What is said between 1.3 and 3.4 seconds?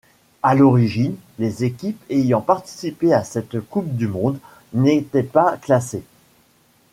les équipes ayant participé à